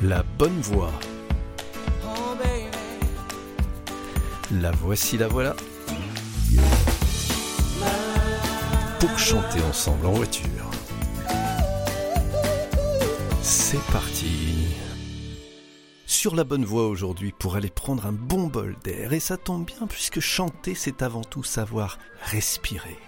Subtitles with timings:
[0.00, 0.92] La bonne voix.
[4.52, 5.56] La voici, la voilà.
[9.00, 10.70] Pour chanter ensemble en voiture.
[13.42, 14.68] C'est parti.
[16.06, 19.12] Sur la bonne voie aujourd'hui pour aller prendre un bon bol d'air.
[19.12, 22.98] Et ça tombe bien puisque chanter, c'est avant tout savoir respirer.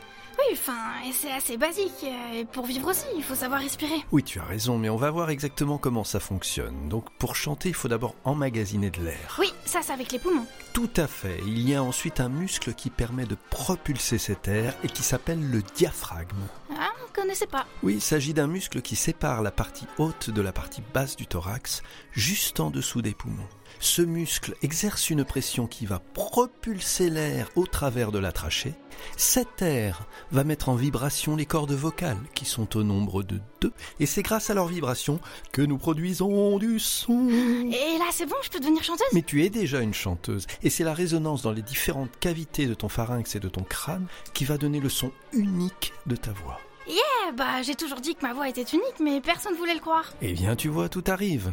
[0.53, 0.77] Enfin,
[1.13, 1.93] c'est assez basique.
[2.05, 4.05] euh, Et pour vivre aussi, il faut savoir respirer.
[4.13, 6.89] Oui, tu as raison, mais on va voir exactement comment ça fonctionne.
[6.89, 9.37] Donc pour chanter, il faut d'abord emmagasiner de l'air.
[9.39, 10.47] Oui, ça c'est avec les poumons.
[10.73, 11.41] Tout à fait.
[11.47, 15.51] Il y a ensuite un muscle qui permet de propulser cet air et qui s'appelle
[15.51, 16.47] le diaphragme.
[16.79, 17.67] Ah, on connaissait pas.
[17.83, 21.27] Oui, il s'agit d'un muscle qui sépare la partie haute de la partie basse du
[21.27, 23.49] thorax, juste en dessous des poumons.
[23.79, 28.75] Ce muscle exerce une pression qui va propulser l'air au travers de la trachée.
[29.17, 33.73] Cet air va mettre en vibration les cordes vocales, qui sont au nombre de deux,
[33.99, 35.21] et c'est grâce à leur vibration
[35.53, 37.29] que nous produisons du son.
[37.29, 39.07] Et là, c'est bon, je peux devenir chanteuse?
[39.15, 42.75] Mais tu es déjà une chanteuse, et c'est la résonance dans les différentes cavités de
[42.75, 46.61] ton pharynx et de ton crâne qui va donner le son unique de ta voix.
[46.89, 50.13] Eh bah, j'ai toujours dit que ma voix était unique, mais personne voulait le croire.
[50.21, 51.53] Eh bien, tu vois, tout arrive.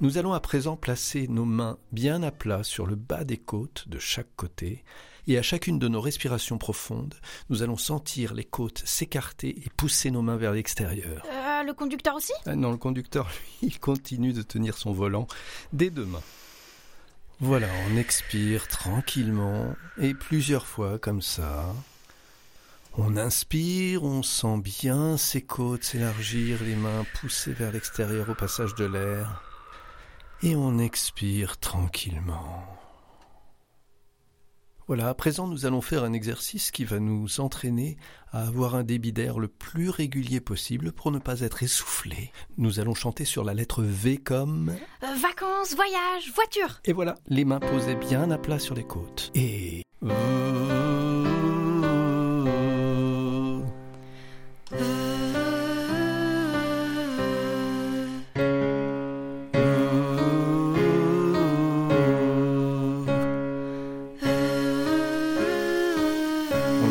[0.00, 3.88] Nous allons à présent placer nos mains bien à plat sur le bas des côtes
[3.88, 4.84] de chaque côté,
[5.26, 7.14] et à chacune de nos respirations profondes,
[7.50, 11.24] nous allons sentir les côtes s'écarter et pousser nos mains vers l'extérieur.
[11.32, 12.32] Euh, le conducteur aussi?
[12.44, 13.28] Ah non, le conducteur,
[13.62, 15.26] lui, il continue de tenir son volant
[15.72, 16.22] des deux mains.
[17.38, 21.74] Voilà, on expire tranquillement et plusieurs fois comme ça.
[22.96, 28.74] On inspire, on sent bien ses côtes s'élargir, les mains pousser vers l'extérieur au passage
[28.76, 29.42] de l'air.
[30.42, 32.64] Et on expire tranquillement.
[34.86, 37.96] Voilà, à présent nous allons faire un exercice qui va nous entraîner
[38.30, 42.30] à avoir un débit d'air le plus régulier possible pour ne pas être essoufflé.
[42.56, 44.76] Nous allons chanter sur la lettre V comme...
[45.02, 49.32] Euh, Vacances, voyage, voiture Et voilà, les mains posées bien à plat sur les côtes.
[49.34, 49.82] Et...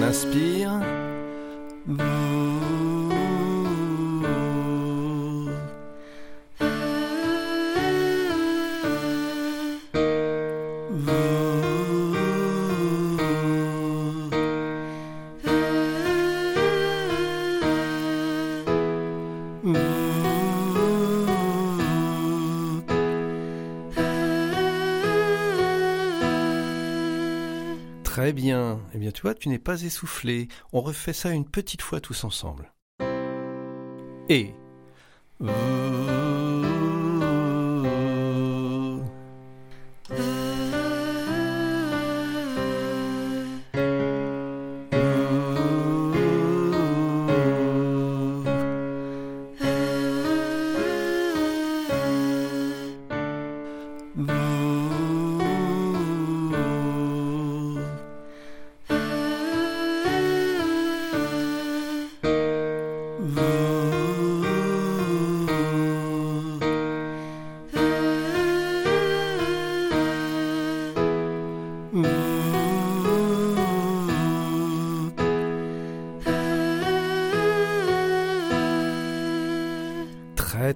[0.05, 0.81] On inspire.
[28.25, 28.81] Très bien.
[28.95, 30.47] Eh bien, tu vois, tu n'es pas essoufflé.
[30.73, 32.73] On refait ça une petite fois tous ensemble.
[34.29, 34.55] Et.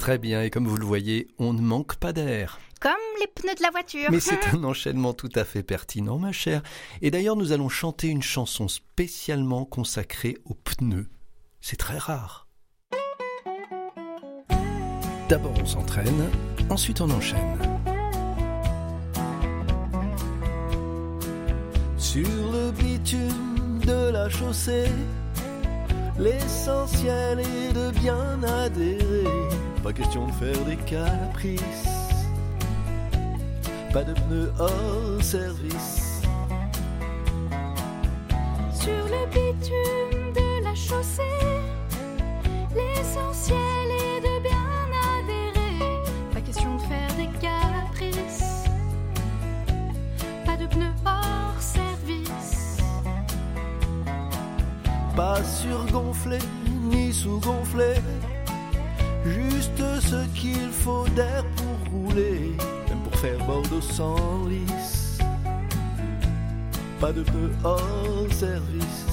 [0.09, 2.59] Très bien, et comme vous le voyez, on ne manque pas d'air.
[2.81, 4.09] Comme les pneus de la voiture.
[4.09, 6.63] Mais c'est un enchaînement tout à fait pertinent, ma chère.
[7.03, 11.05] Et d'ailleurs, nous allons chanter une chanson spécialement consacrée aux pneus.
[11.61, 12.47] C'est très rare.
[15.29, 16.31] D'abord on s'entraîne,
[16.71, 17.59] ensuite on enchaîne.
[21.99, 24.89] Sur le bitume de la chaussée,
[26.19, 29.23] l'essentiel est de bien adhérer.
[29.83, 31.87] Pas question de faire des caprices,
[33.93, 36.21] pas de pneus hors service.
[38.73, 41.38] Sur le bitume de la chaussée,
[55.39, 56.37] Pas surgonflé
[56.91, 57.93] ni sous-gonflé,
[59.25, 62.57] juste ce qu'il faut d'air pour rouler,
[62.89, 65.17] même pour faire Bordeaux sans lice.
[66.99, 69.08] Pas de pneus hors service.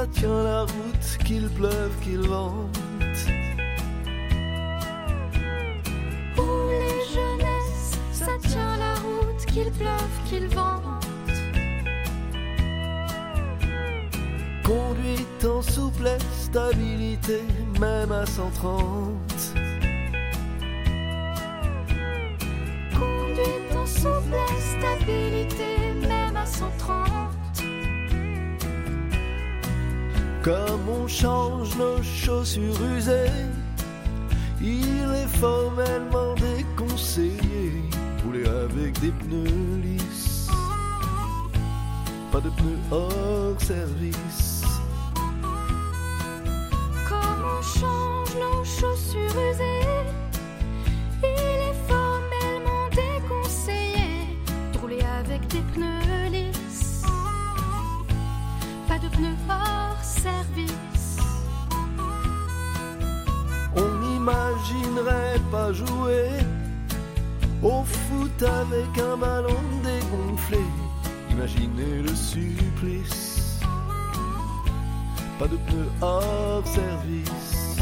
[0.00, 2.78] Ça tient la route, qu'il pleuve, qu'il vente.
[6.38, 11.04] Rouler jeunesse, ça tient la route, qu'il pleuve, qu'il vente.
[14.64, 17.42] Conduite en souplesse, stabilité,
[17.78, 18.82] même à 130.
[22.98, 26.99] Conduite en souplesse, stabilité, même à 130.
[30.42, 33.30] Comme on change nos chaussures usées,
[34.58, 37.82] il est formellement déconseillé
[38.24, 40.48] rouler avec des pneus lisses.
[42.32, 44.64] Pas de pneus hors service.
[47.06, 49.86] Comme on change nos chaussures usées,
[51.22, 54.38] il est formellement déconseillé
[54.80, 57.02] rouler avec des pneus lisses.
[58.88, 59.69] Pas de pneus hors
[65.50, 66.28] pas jouer
[67.62, 70.58] au foot avec un ballon dégonflé.
[71.30, 73.60] Imaginez le supplice.
[75.38, 77.78] Pas de pneus hors service.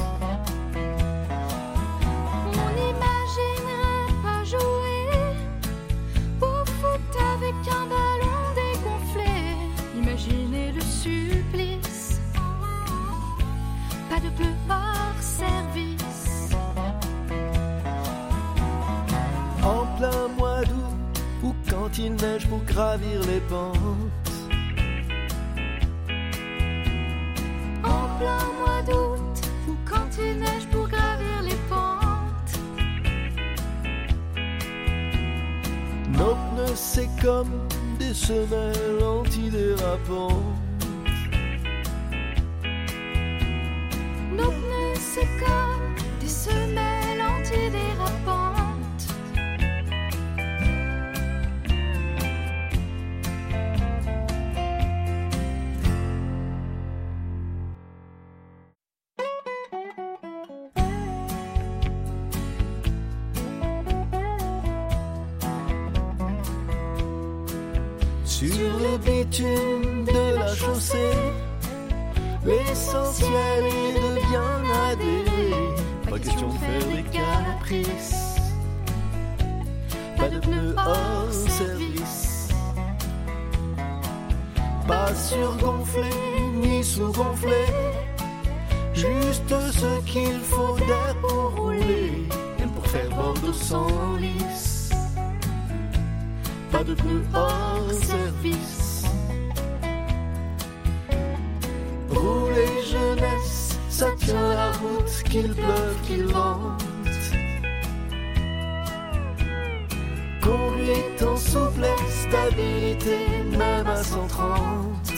[21.98, 23.76] Il neige pour gravir les pentes.
[27.84, 32.54] En plein mois d'août ou quand il neige pour gravir les pentes.
[36.12, 37.66] Nos pneus c'est comme
[37.98, 40.34] des semelles antidérapantes.
[44.36, 46.87] Nos pneus c'est comme des semelles
[68.98, 71.16] bitume de la chaussée,
[72.44, 74.52] l'essentiel est de bien
[74.90, 75.54] adhérer.
[76.10, 78.36] Pas question de faire des caprices.
[80.16, 82.48] Pas de pneus hors service.
[84.86, 86.10] Pas surgonflé
[86.54, 87.64] ni sous-gonflé.
[88.94, 92.26] Juste ce qu'il faut d'air pour rouler.
[92.58, 94.90] Et pour faire Bordeaux sans lice.
[96.72, 98.87] Pas de pneus hors service.
[102.18, 106.82] Rouler jeunesse, ça tient la route, qu'il pleuve, qu'il vente.
[110.42, 113.18] Conduite en souplesse, stabilité,
[113.56, 115.12] même à 130.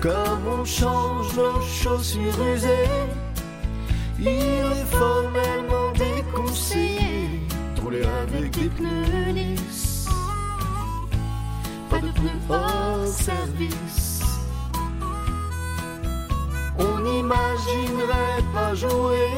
[0.00, 2.90] Comme on change nos chaussures usées,
[4.18, 7.40] il est formellement déconseillé
[7.76, 10.06] de rouler avec des pneus lisses.
[11.90, 14.05] Pas de pneus hors service.
[17.06, 19.30] N'imaginerait pas jouer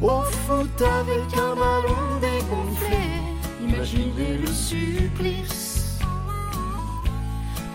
[0.00, 3.04] au foot avec un ballon dégonflé.
[3.62, 5.98] Imaginez le supplice.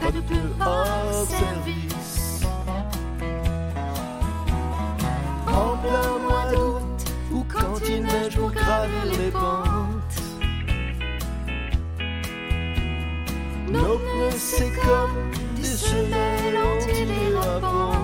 [0.02, 2.42] Pas de pneus hors service.
[5.48, 7.00] En plein mois d'août
[7.32, 10.22] ou quand il neige pour gravir les pentes.
[13.70, 17.97] Nos pneus c'est comme des semelles antidérapantes.